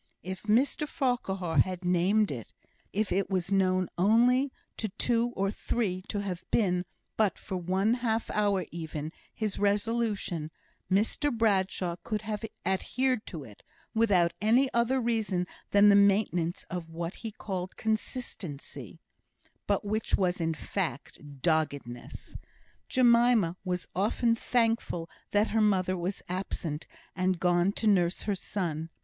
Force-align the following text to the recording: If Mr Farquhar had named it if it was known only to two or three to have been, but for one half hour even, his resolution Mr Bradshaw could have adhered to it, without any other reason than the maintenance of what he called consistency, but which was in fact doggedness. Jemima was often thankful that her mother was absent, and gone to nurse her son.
If 0.23 0.41
Mr 0.49 0.87
Farquhar 0.87 1.59
had 1.59 1.85
named 1.85 2.31
it 2.31 2.51
if 2.91 3.11
it 3.11 3.29
was 3.29 3.51
known 3.51 3.87
only 3.99 4.51
to 4.77 4.89
two 4.89 5.27
or 5.35 5.51
three 5.51 6.01
to 6.07 6.21
have 6.23 6.43
been, 6.49 6.85
but 7.17 7.37
for 7.37 7.55
one 7.55 7.93
half 7.93 8.31
hour 8.31 8.65
even, 8.71 9.11
his 9.31 9.59
resolution 9.59 10.49
Mr 10.91 11.31
Bradshaw 11.31 11.97
could 12.01 12.23
have 12.23 12.43
adhered 12.65 13.27
to 13.27 13.43
it, 13.43 13.61
without 13.93 14.33
any 14.41 14.73
other 14.73 14.99
reason 14.99 15.45
than 15.69 15.89
the 15.89 15.93
maintenance 15.93 16.63
of 16.63 16.89
what 16.89 17.13
he 17.21 17.31
called 17.31 17.77
consistency, 17.77 18.99
but 19.67 19.85
which 19.85 20.15
was 20.17 20.41
in 20.41 20.55
fact 20.55 21.41
doggedness. 21.43 22.35
Jemima 22.89 23.55
was 23.63 23.87
often 23.95 24.33
thankful 24.35 25.07
that 25.29 25.49
her 25.49 25.61
mother 25.61 25.95
was 25.95 26.23
absent, 26.27 26.87
and 27.15 27.39
gone 27.39 27.71
to 27.73 27.85
nurse 27.85 28.23
her 28.23 28.33
son. 28.33 28.89